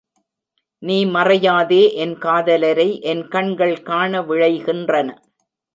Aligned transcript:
நீ 0.83 0.97
மறையாதே 1.05 1.81
என் 1.93 2.15
காதலரை 2.17 2.89
என் 3.01 3.27
கண்கள் 3.27 3.77
காண 3.81 4.21
விழைகின்றன. 4.21 5.09